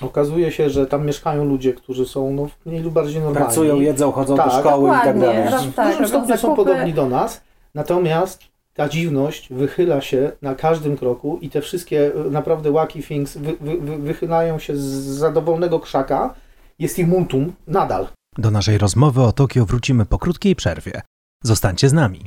okazuje 0.00 0.52
się, 0.52 0.70
że 0.70 0.86
tam 0.86 1.06
mieszkają 1.06 1.44
ludzie, 1.44 1.72
którzy 1.72 2.06
są 2.06 2.30
no, 2.32 2.48
mniej 2.66 2.82
lub 2.82 2.94
bardziej 2.94 3.22
normalni. 3.22 3.46
Pracują, 3.46 3.80
jedzą, 3.80 4.12
chodzą 4.12 4.36
do 4.36 4.42
Tak. 4.42 4.52
szkoły 4.52 4.88
i 4.88 4.92
tak 4.92 5.18
dalej. 5.20 5.48
W 5.48 5.76
dużym 5.92 6.08
stopniu 6.08 6.36
są 6.36 6.56
podobni 6.56 6.92
do 6.94 7.08
nas, 7.08 7.40
natomiast 7.74 8.42
ta 8.74 8.88
dziwność 8.88 9.52
wychyla 9.52 10.00
się 10.00 10.32
na 10.42 10.54
każdym 10.54 10.96
kroku 10.96 11.38
i 11.40 11.50
te 11.50 11.60
wszystkie 11.60 12.12
e, 12.26 12.30
naprawdę 12.30 12.72
wacky 12.72 13.02
things 13.02 13.36
wy, 13.36 13.56
wy, 13.60 13.78
wy, 13.78 13.96
wychylają 13.96 14.58
się 14.58 14.76
z 14.76 14.80
zadowolonego 15.04 15.80
krzaka. 15.80 16.34
Jest 16.78 16.98
ich 16.98 17.08
multum 17.08 17.52
nadal. 17.66 18.06
Do 18.38 18.50
naszej 18.50 18.78
rozmowy 18.78 19.22
o 19.22 19.32
Tokio 19.32 19.64
wrócimy 19.64 20.06
po 20.06 20.18
krótkiej 20.18 20.56
przerwie. 20.56 21.02
Zostańcie 21.44 21.88
z 21.88 21.92
nami. 21.92 22.20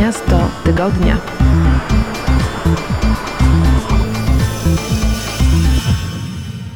Miasto 0.00 0.38
tygodnia. 0.64 1.18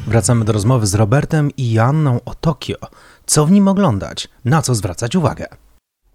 Wracamy 0.07 0.45
do 0.45 0.53
rozmowy 0.53 0.87
z 0.87 0.95
Robertem 0.95 1.51
i 1.57 1.71
Joanną 1.71 2.19
o 2.25 2.33
Tokio. 2.35 2.75
Co 3.25 3.45
w 3.45 3.51
nim 3.51 3.67
oglądać? 3.67 4.27
Na 4.45 4.61
co 4.61 4.75
zwracać 4.75 5.15
uwagę? 5.15 5.45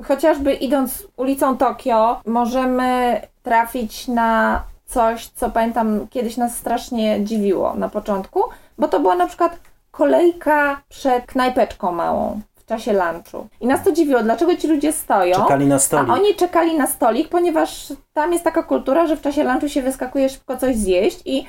Chociażby 0.05 0.55
idąc 0.55 1.07
ulicą 1.17 1.57
Tokio, 1.57 2.21
możemy 2.27 3.21
trafić 3.43 4.09
na 4.09 4.63
coś, 4.85 5.29
co 5.29 5.51
pamiętam 5.51 6.07
kiedyś 6.11 6.37
nas 6.37 6.57
strasznie 6.57 7.25
dziwiło 7.25 7.75
na 7.75 7.89
początku, 7.89 8.43
bo 8.79 8.89
to 8.89 9.01
była 9.01 9.15
na 9.15 9.27
przykład 9.27 9.59
kolejka 9.91 10.83
przed 10.89 11.27
knajpeczką 11.27 11.93
małą 11.93 12.41
w 12.57 12.67
czasie 12.67 12.93
lunchu. 12.93 13.49
I 13.61 13.67
nas 13.67 13.85
to 13.85 13.93
dziwiło, 13.93 14.23
dlaczego 14.23 14.57
ci 14.57 14.69
ludzie 14.69 14.93
stoją. 14.93 15.37
Czekali 15.37 15.67
na 15.67 15.79
stolik. 15.79 16.11
A 16.11 16.15
oni 16.15 16.35
czekali 16.35 16.77
na 16.77 16.87
stolik, 16.87 17.29
ponieważ 17.29 17.93
tam 18.13 18.33
jest 18.33 18.45
taka 18.45 18.63
kultura, 18.63 19.07
że 19.07 19.17
w 19.17 19.21
czasie 19.21 19.45
lunchu 19.45 19.69
się 19.69 19.83
wyskakuje 19.83 20.29
szybko 20.29 20.57
coś 20.57 20.77
zjeść 20.77 21.21
i 21.25 21.45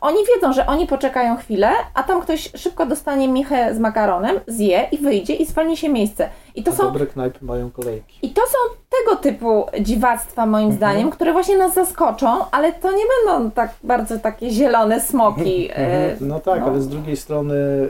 oni 0.00 0.18
wiedzą, 0.34 0.52
że 0.52 0.66
oni 0.66 0.86
poczekają 0.86 1.36
chwilę, 1.36 1.70
a 1.94 2.02
tam 2.02 2.20
ktoś 2.22 2.50
szybko 2.56 2.86
dostanie 2.86 3.28
michę 3.28 3.74
z 3.74 3.78
makaronem, 3.78 4.40
zje 4.46 4.88
i 4.92 4.98
wyjdzie 4.98 5.34
i 5.34 5.46
zwolni 5.46 5.76
się 5.76 5.88
miejsce. 5.88 6.28
I 6.54 6.62
to 6.62 6.70
A 6.70 6.74
są 6.74 6.84
dobre 6.84 7.06
knajpy 7.06 7.44
mają 7.44 7.70
kolejki. 7.70 8.18
i 8.26 8.30
to 8.30 8.40
są 8.42 8.58
tego 9.00 9.16
typu 9.16 9.66
dziwactwa, 9.80 10.46
moim 10.46 10.72
zdaniem, 10.72 11.10
które 11.10 11.32
właśnie 11.32 11.58
nas 11.58 11.74
zaskoczą, 11.74 12.26
ale 12.50 12.72
to 12.72 12.92
nie 12.92 13.04
będą 13.26 13.50
tak 13.50 13.70
bardzo 13.82 14.18
takie 14.18 14.50
zielone 14.50 15.00
smoki. 15.00 15.68
e, 15.76 16.16
No 16.20 16.40
tak, 16.40 16.60
no. 16.60 16.66
ale 16.66 16.80
z 16.80 16.88
drugiej 16.88 17.16
strony 17.16 17.54
e, 17.54 17.88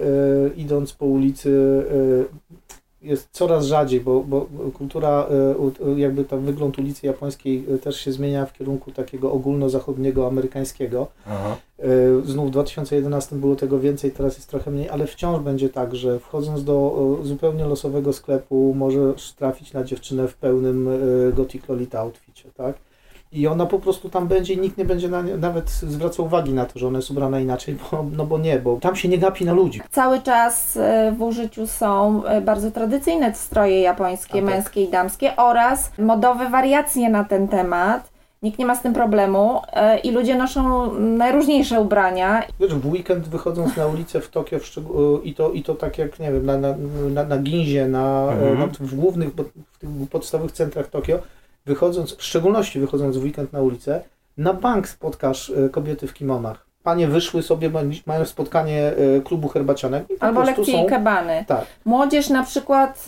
idąc 0.56 0.92
po 0.92 1.06
ulicy 1.06 1.84
e, 2.30 2.63
jest 3.04 3.28
coraz 3.32 3.66
rzadziej, 3.66 4.00
bo, 4.00 4.20
bo 4.20 4.46
kultura, 4.74 5.26
e, 5.86 6.00
jakby 6.00 6.24
tam 6.24 6.40
wygląd 6.40 6.78
ulicy 6.78 7.06
japońskiej 7.06 7.64
e, 7.74 7.78
też 7.78 8.00
się 8.00 8.12
zmienia 8.12 8.46
w 8.46 8.52
kierunku 8.52 8.90
takiego 8.90 9.32
ogólnozachodniego, 9.32 10.26
amerykańskiego. 10.26 11.06
Aha. 11.26 11.56
E, 11.78 11.86
Znów 12.24 12.48
w 12.48 12.50
2011 12.50 13.36
było 13.36 13.56
tego 13.56 13.80
więcej, 13.80 14.10
teraz 14.10 14.36
jest 14.36 14.50
trochę 14.50 14.70
mniej, 14.70 14.88
ale 14.88 15.06
wciąż 15.06 15.40
będzie 15.40 15.68
tak, 15.68 15.94
że 15.94 16.18
wchodząc 16.18 16.64
do 16.64 17.18
zupełnie 17.22 17.64
losowego 17.64 18.12
sklepu 18.12 18.74
możesz 18.76 19.32
trafić 19.32 19.72
na 19.72 19.84
dziewczynę 19.84 20.28
w 20.28 20.34
pełnym 20.34 20.88
Gothic 21.36 21.68
Lolita 21.68 22.00
outficie, 22.00 22.50
tak? 22.56 22.76
I 23.34 23.46
ona 23.46 23.66
po 23.66 23.78
prostu 23.78 24.08
tam 24.08 24.28
będzie 24.28 24.54
i 24.54 24.58
nikt 24.58 24.78
nie 24.78 24.84
będzie 24.84 25.08
na 25.08 25.22
nie, 25.22 25.36
nawet 25.36 25.70
zwracał 25.70 26.24
uwagi 26.24 26.52
na 26.52 26.64
to, 26.64 26.78
że 26.78 26.86
ona 26.88 26.98
jest 26.98 27.10
ubrana 27.10 27.40
inaczej, 27.40 27.76
bo, 27.90 28.04
no 28.16 28.26
bo 28.26 28.38
nie, 28.38 28.58
bo 28.58 28.76
tam 28.80 28.96
się 28.96 29.08
nie 29.08 29.18
gapi 29.18 29.44
na 29.44 29.52
ludzi. 29.52 29.80
Cały 29.90 30.20
czas 30.20 30.76
e, 30.76 31.12
w 31.18 31.22
użyciu 31.22 31.66
są 31.66 32.24
e, 32.24 32.40
bardzo 32.40 32.70
tradycyjne 32.70 33.34
stroje 33.34 33.80
japońskie, 33.80 34.34
tak. 34.34 34.44
męskie 34.44 34.82
i 34.82 34.88
damskie 34.88 35.36
oraz 35.36 35.90
modowe 35.98 36.48
wariacje 36.50 37.10
na 37.10 37.24
ten 37.24 37.48
temat. 37.48 38.14
Nikt 38.42 38.58
nie 38.58 38.66
ma 38.66 38.74
z 38.74 38.82
tym 38.82 38.92
problemu 38.94 39.60
e, 39.72 39.98
i 39.98 40.10
ludzie 40.10 40.34
noszą 40.34 40.92
najróżniejsze 40.98 41.80
ubrania. 41.80 42.42
Wiesz, 42.60 42.74
w 42.74 42.86
weekend 42.92 43.28
wychodząc 43.28 43.76
na 43.76 43.86
ulicę 43.86 44.20
w 44.20 44.28
Tokio 44.28 44.58
w 44.58 44.64
i, 45.24 45.34
to, 45.34 45.50
i 45.50 45.62
to 45.62 45.74
tak 45.74 45.98
jak, 45.98 46.18
nie 46.20 46.32
wiem, 46.32 46.46
na, 46.46 46.58
na, 46.58 46.74
na, 47.14 47.24
na 47.24 47.38
Ginzie, 47.38 47.88
na, 47.88 48.22
Mhm. 48.32 48.58
na, 48.58 48.66
w 48.80 48.94
głównych, 48.94 49.34
bo- 49.34 49.44
w 49.72 49.78
tych 49.78 49.88
podstawowych 50.10 50.52
centrach 50.52 50.86
Tokio, 50.86 51.18
wychodząc, 51.66 52.16
w 52.16 52.22
szczególności 52.22 52.80
wychodząc 52.80 53.16
w 53.16 53.24
weekend 53.24 53.52
na 53.52 53.60
ulicę, 53.60 54.02
na 54.36 54.52
bank 54.52 54.88
spotkasz 54.88 55.50
e, 55.50 55.68
kobiety 55.68 56.06
w 56.06 56.14
kimonach. 56.14 56.66
Panie 56.82 57.08
wyszły 57.08 57.42
sobie, 57.42 57.70
ma- 57.70 57.80
mają 58.06 58.24
spotkanie 58.24 58.92
e, 59.16 59.20
klubu 59.20 59.48
herbacianek 59.48 60.04
Albo 60.20 60.46
są... 60.46 60.84
i 60.84 60.86
kebany. 60.86 61.44
Tak. 61.48 61.66
Młodzież 61.84 62.28
na 62.28 62.42
przykład 62.42 63.04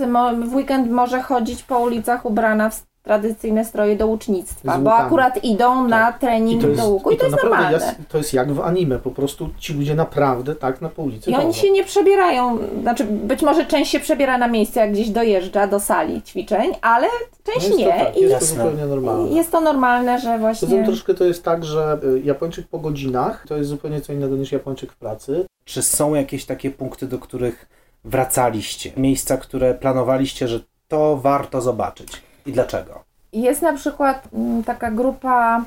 w 0.46 0.54
weekend 0.54 0.90
może 0.90 1.22
chodzić 1.22 1.62
po 1.62 1.78
ulicach 1.78 2.26
ubrana 2.26 2.70
w 2.70 2.86
tradycyjne 3.06 3.64
stroje 3.64 3.96
do 3.96 4.06
łucznictwa, 4.06 4.78
bo 4.78 4.94
akurat 4.94 5.44
idą 5.44 5.88
na 5.88 6.12
trening 6.12 6.76
do 6.76 6.88
łuku 6.88 7.10
i 7.10 7.16
to, 7.16 7.24
jest 7.24 7.36
naprawdę 7.36 7.62
normalne. 7.62 7.86
jest, 7.86 8.08
to 8.08 8.18
jest 8.18 8.34
jak 8.34 8.52
w 8.52 8.60
anime, 8.60 8.98
po 8.98 9.10
prostu 9.10 9.50
ci 9.58 9.74
ludzie 9.74 9.94
naprawdę 9.94 10.54
tak 10.54 10.80
na 10.80 10.88
po 10.88 11.02
ulicy 11.02 11.30
I 11.30 11.34
oni 11.34 11.54
się 11.54 11.70
nie 11.70 11.84
przebierają, 11.84 12.58
znaczy 12.82 13.04
być 13.04 13.42
może 13.42 13.66
część 13.66 13.90
się 13.90 14.00
przebiera 14.00 14.38
na 14.38 14.48
miejsce, 14.48 14.80
jak 14.80 14.92
gdzieś 14.92 15.10
dojeżdża 15.10 15.66
do 15.66 15.80
sali 15.80 16.22
ćwiczeń, 16.22 16.72
ale 16.82 17.06
część 17.44 17.68
No 17.70 17.76
jest 17.76 17.78
nie. 17.78 17.84
To 17.84 18.04
tak, 18.04 18.16
I 18.16 18.20
jest 18.20 18.38
to 18.38 18.46
zupełnie 18.46 18.86
normalne. 18.86 19.36
jest 19.36 19.52
to 19.52 19.60
normalne, 19.60 20.18
że 20.18 20.26
Poza 20.28 20.38
właśnie... 20.38 20.84
troszkę 20.84 21.14
to 21.14 21.24
jest 21.24 21.44
tak, 21.44 21.64
że 21.64 21.98
y, 22.04 22.20
Japończyk 22.24 22.66
po 22.68 22.78
godzinach 22.78 23.44
to 23.48 23.56
jest 23.56 23.70
zupełnie 23.70 24.00
co 24.00 24.12
innego 24.12 24.36
niż 24.36 24.52
Japończyk 24.52 24.92
w 24.92 24.96
pracy. 24.96 25.46
Czy 25.64 25.82
są 25.82 26.14
jakieś 26.14 26.44
takie 26.44 26.70
punkty, 26.70 27.06
do 27.06 27.18
których 27.18 27.68
wracaliście? 28.04 28.90
Miejsca, 28.96 29.36
które 29.36 29.74
planowaliście, 29.74 30.48
że 30.48 30.60
to 30.88 31.16
warto 31.16 31.60
zobaczyć? 31.60 32.25
I 32.46 32.52
dlaczego? 32.52 33.04
Jest 33.32 33.62
na 33.62 33.72
przykład 33.72 34.28
mm, 34.32 34.64
taka 34.64 34.90
grupa 34.90 35.64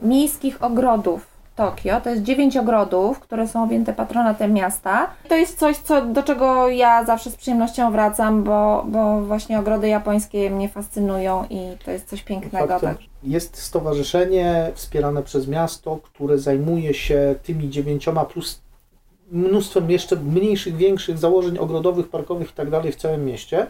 miejskich 0.00 0.62
ogrodów 0.64 1.32
Tokio. 1.56 2.00
To 2.00 2.10
jest 2.10 2.22
dziewięć 2.22 2.56
ogrodów, 2.56 3.20
które 3.20 3.48
są 3.48 3.64
objęte 3.64 3.92
patronatem 3.92 4.52
miasta. 4.52 5.10
To 5.28 5.36
jest 5.36 5.58
coś, 5.58 5.76
co, 5.76 6.06
do 6.06 6.22
czego 6.22 6.68
ja 6.68 7.04
zawsze 7.04 7.30
z 7.30 7.36
przyjemnością 7.36 7.92
wracam, 7.92 8.42
bo, 8.42 8.84
bo 8.88 9.20
właśnie 9.20 9.58
ogrody 9.58 9.88
japońskie 9.88 10.50
mnie 10.50 10.68
fascynują 10.68 11.44
i 11.50 11.58
to 11.84 11.90
jest 11.90 12.08
coś 12.08 12.22
pięknego. 12.22 12.68
Faktem 12.68 12.94
Tak. 12.94 13.04
jest 13.22 13.56
stowarzyszenie 13.56 14.70
wspierane 14.74 15.22
przez 15.22 15.48
miasto, 15.48 15.98
które 16.02 16.38
zajmuje 16.38 16.94
się 16.94 17.34
tymi 17.42 17.70
dziewięcioma 17.70 18.24
plus 18.24 18.62
mnóstwem 19.30 19.90
jeszcze 19.90 20.16
mniejszych, 20.16 20.76
większych 20.76 21.18
założeń 21.18 21.58
ogrodowych, 21.58 22.08
parkowych 22.08 22.50
i 22.50 22.52
tak 22.52 22.70
dalej 22.70 22.92
w 22.92 22.96
całym 22.96 23.24
mieście. 23.24 23.66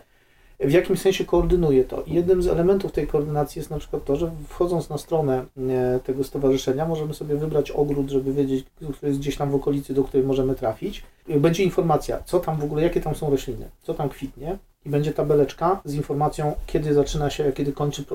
W 0.61 0.73
jakimś 0.73 1.01
sensie 1.01 1.25
koordynuje 1.25 1.85
to. 1.85 2.03
Jednym 2.07 2.43
z 2.43 2.47
elementów 2.47 2.93
tej 2.93 3.07
koordynacji 3.07 3.59
jest 3.59 3.71
na 3.71 3.79
przykład 3.79 4.05
to, 4.05 4.17
że 4.17 4.31
wchodząc 4.49 4.89
na 4.89 4.99
stronę 4.99 5.45
e, 5.69 6.01
tego 6.05 6.25
stowarzyszenia 6.25 6.87
możemy 6.87 7.15
sobie 7.15 7.37
wybrać 7.37 7.71
ogród, 7.71 8.11
żeby 8.11 8.33
wiedzieć, 8.33 8.67
który 8.75 9.09
jest 9.09 9.21
gdzieś 9.21 9.37
tam 9.37 9.51
w 9.51 9.55
okolicy, 9.55 9.95
do 9.95 10.05
której 10.05 10.27
możemy 10.27 10.55
trafić. 10.55 11.03
I 11.29 11.35
Będzie 11.35 11.65
informacja, 11.65 12.23
co 12.25 12.41
tam 12.41 12.61
w 12.61 12.65
ogóle, 12.65 12.83
jakie 12.83 13.01
tam 13.01 13.15
są 13.15 13.31
rośliny, 13.31 13.71
co 13.83 13.95
tam 13.95 14.09
kwitnie 14.09 14.59
i 14.85 14.91
będzie 14.91 15.13
tabeleczka 15.13 15.81
z 15.85 15.95
informacją, 15.95 16.55
kiedy 16.67 16.95
zaczyna 16.95 17.31
się, 17.31 17.53
kiedy 17.53 17.73
kończy 17.73 18.05
e, 18.11 18.15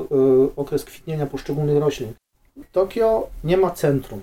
okres 0.56 0.86
kwitnienia 0.86 1.26
poszczególnych 1.26 1.78
roślin. 1.78 2.14
Tokio 2.72 3.28
nie 3.44 3.58
ma 3.58 3.72
centrum. 3.72 4.22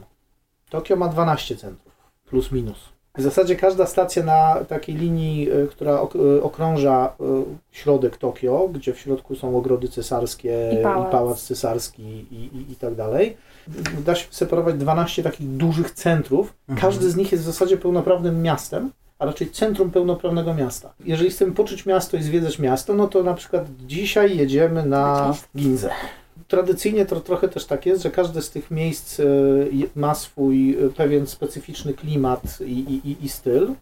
Tokio 0.70 0.96
ma 0.96 1.08
12 1.08 1.56
centrów, 1.56 1.92
plus 2.26 2.52
minus. 2.52 2.93
W 3.18 3.22
zasadzie 3.22 3.56
każda 3.56 3.86
stacja 3.86 4.22
na 4.22 4.56
takiej 4.68 4.94
linii, 4.94 5.50
e, 5.50 5.66
która 5.66 5.92
e, 5.92 6.42
okrąża 6.42 7.12
e, 7.20 7.24
środek 7.72 8.16
Tokio, 8.16 8.68
gdzie 8.72 8.92
w 8.92 8.98
środku 8.98 9.36
są 9.36 9.56
ogrody 9.56 9.88
cesarskie 9.88 10.70
I 10.80 10.82
pałac. 11.10 11.42
cesarski 11.42 12.02
i, 12.02 12.34
i, 12.34 12.72
i 12.72 12.76
tak 12.76 12.94
dalej, 12.94 13.36
da 14.04 14.14
się 14.14 14.26
separować 14.30 14.74
12 14.74 15.22
takich 15.22 15.48
dużych 15.48 15.90
centrów. 15.90 16.54
Każdy 16.80 17.10
z 17.10 17.16
nich 17.16 17.32
jest 17.32 17.44
w 17.44 17.46
zasadzie 17.46 17.76
pełnoprawnym 17.76 18.42
miastem, 18.42 18.90
a 19.18 19.26
raczej 19.26 19.50
centrum 19.50 19.90
pełnoprawnego 19.90 20.54
miasta. 20.54 20.94
Jeżeli 21.04 21.30
chcemy 21.30 21.52
poczuć 21.52 21.86
miasto 21.86 22.16
i 22.16 22.22
zwiedzać 22.22 22.58
miasto, 22.58 22.94
no 22.94 23.08
to 23.08 23.22
na 23.22 23.34
przykład 23.34 23.64
dzisiaj 23.86 24.36
jedziemy 24.36 24.86
na 24.86 25.34
Ginzę. 25.56 25.90
Tradycyjnie 26.48 27.06
to 27.06 27.20
trochę 27.20 27.48
też 27.48 27.64
tak 27.66 27.86
jest, 27.86 28.02
że 28.02 28.10
każde 28.10 28.42
z 28.42 28.50
tych 28.50 28.70
miejsc 28.70 29.20
e, 29.20 29.24
ma 29.96 30.14
swój 30.14 30.70
e, 30.84 30.90
pewien 30.90 31.26
specyficzny 31.26 31.94
klimat 31.94 32.42
i, 32.66 32.72
i- 33.04 33.24
i 33.24 33.28
styl. 33.28 33.74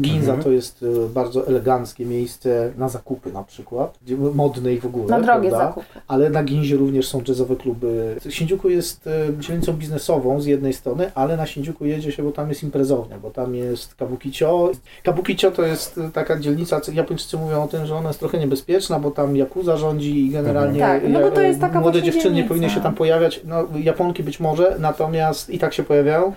Ginza 0.00 0.20
Mhm. 0.32 0.42
to 0.42 0.50
jest 0.50 0.82
e, 1.04 1.08
bardzo 1.08 1.46
eleganckie 1.46 2.06
miejsce 2.06 2.72
na 2.78 2.88
zakupy 2.88 3.32
na 3.32 3.42
przykład, 3.44 3.98
gdzie- 4.04 4.16
modne 4.16 4.72
i 4.72 4.80
w 4.80 4.86
ogóle. 4.86 5.06
Na 5.06 5.20
drogie 5.20 5.48
prawda? 5.48 5.66
zakupy. 5.68 6.00
Ale 6.08 6.30
na 6.30 6.44
Ginzie 6.44 6.76
również 6.76 7.08
są 7.08 7.22
jazzowe 7.28 7.56
kluby. 7.56 8.16
Shinjuku 8.30 8.68
jest 8.68 9.06
e, 9.06 9.10
dzielnicą 9.38 9.72
biznesową 9.72 10.40
z 10.40 10.46
jednej 10.46 10.72
strony, 10.72 11.10
ale 11.14 11.36
na 11.36 11.46
Shinjuku 11.46 11.84
jedzie 11.86 12.12
się, 12.12 12.22
bo 12.22 12.32
tam 12.32 12.48
jest 12.48 12.62
imprezownia, 12.62 13.18
bo 13.18 13.30
tam 13.30 13.54
jest 13.54 13.94
Kabukicho. 13.94 14.70
Kabukicho 15.02 15.50
to 15.50 15.62
jest 15.62 15.98
e, 15.98 16.10
taka 16.10 16.38
dzielnica, 16.38 16.80
Japończycy 16.92 17.36
mówią 17.36 17.62
o 17.62 17.68
tym, 17.68 17.86
że 17.86 17.94
ona 17.96 18.08
jest 18.08 18.20
trochę 18.20 18.38
niebezpieczna, 18.38 19.00
bo 19.00 19.10
tam 19.10 19.36
Yakuza 19.36 19.76
rządzi 19.76 20.26
i 20.26 20.30
generalnie 20.30 20.80
Tak, 20.80 21.02
no 21.08 21.20
bo 21.20 21.30
to 21.30 21.40
jest 21.40 21.60
taka 21.60 21.80
młode 21.80 22.02
dziewczyny 22.02 22.34
nie 22.34 22.44
powinny 22.44 22.70
się 22.70 22.80
tam 22.80 22.94
pojawiać. 22.94 23.40
No, 23.44 23.64
Japonki 23.82 24.22
być 24.22 24.40
może, 24.40 24.76
natomiast 24.78 25.50
i 25.50 25.58
tak 25.58 25.74
się 25.74 25.82
pojawiają. 25.82 26.32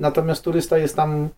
Natomiast 0.00 0.42
turysta 0.44 0.78
jest 0.78 0.96
tam 0.96 1.28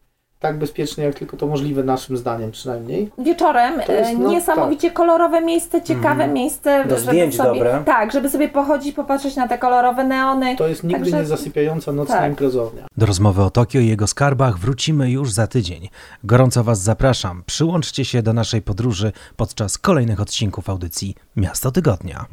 tak 0.40 0.58
bezpieczny, 0.58 1.04
jak 1.04 1.14
tylko 1.14 1.36
to 1.36 1.46
możliwe, 1.46 1.82
naszym 1.82 2.16
zdaniem 2.16 2.50
przynajmniej. 2.50 3.10
Wieczorem 3.18 3.80
To 3.86 3.92
jest, 3.92 4.10
e, 4.10 4.14
no, 4.18 4.30
niesamowicie 4.30 4.90
kolorowe 4.90 5.40
miejsce, 5.40 5.82
ciekawe 5.82 6.08
Mhm. 6.10 6.32
miejsce. 6.32 6.84
Do 6.84 6.98
żeby 6.98 7.10
zdjęć 7.10 7.36
sobie, 7.36 7.48
dobre. 7.48 7.82
Tak, 7.86 8.12
żeby 8.12 8.30
sobie 8.30 8.48
pochodzić, 8.48 8.94
popatrzeć 8.96 9.36
na 9.36 9.48
te 9.48 9.58
kolorowe 9.58 10.04
neony. 10.04 10.56
To 10.56 10.68
jest 10.68 10.84
nigdy 10.84 10.98
Także- 11.00 11.16
nie 11.16 11.24
zasypiająca 11.26 11.92
nocna 11.92 12.14
tak. 12.14 12.30
imprezownia. 12.30 12.86
Do 12.96 13.06
rozmowy 13.06 13.42
o 13.42 13.50
Tokio 13.50 13.80
i 13.80 13.86
jego 13.88 14.06
skarbach 14.06 14.58
wrócimy 14.58 15.10
już 15.10 15.32
za 15.32 15.46
tydzień. 15.46 15.88
Gorąco 16.24 16.64
Was 16.64 16.80
zapraszam. 16.82 17.42
Przyłączcie 17.46 18.04
się 18.04 18.22
do 18.22 18.32
naszej 18.32 18.62
podróży 18.62 19.12
podczas 19.36 19.78
kolejnych 19.78 20.20
odcinków 20.20 20.70
audycji 20.70 21.14
Miasto 21.36 21.70
Tygodnia. 21.70 22.24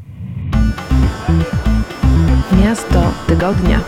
Miasto 2.63 3.01
tygodnia. 3.27 3.79